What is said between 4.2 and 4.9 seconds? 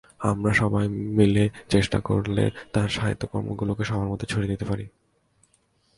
ছড়িয়ে দিতে পারব।